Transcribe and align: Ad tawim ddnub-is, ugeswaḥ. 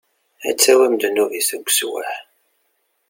Ad 0.47 0.57
tawim 0.57 0.95
ddnub-is, 0.97 1.49
ugeswaḥ. 1.55 2.11